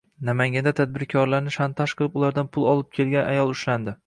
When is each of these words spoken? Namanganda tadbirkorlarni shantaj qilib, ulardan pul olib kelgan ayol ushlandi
Namanganda 0.27 0.71
tadbirkorlarni 0.79 1.53
shantaj 1.57 1.93
qilib, 2.01 2.19
ulardan 2.23 2.51
pul 2.59 2.67
olib 2.75 2.91
kelgan 2.99 3.31
ayol 3.35 3.57
ushlandi 3.59 3.97